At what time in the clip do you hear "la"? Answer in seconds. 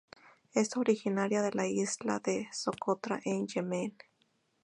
1.51-1.67